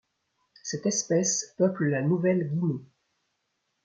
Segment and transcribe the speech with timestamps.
[0.63, 2.81] Cette espèce peuple la Nouvelle-Guinée.